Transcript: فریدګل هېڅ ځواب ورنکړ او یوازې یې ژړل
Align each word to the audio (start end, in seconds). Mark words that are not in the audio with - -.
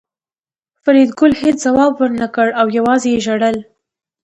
فریدګل 0.83 1.31
هېڅ 1.41 1.57
ځواب 1.65 1.91
ورنکړ 1.95 2.47
او 2.59 2.65
یوازې 2.77 3.07
یې 3.13 3.19
ژړل 3.25 3.57